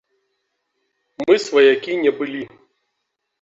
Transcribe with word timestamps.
Мы 1.25 1.35
сваякі 1.47 1.91
не 2.07 2.11
былі. 2.23 2.43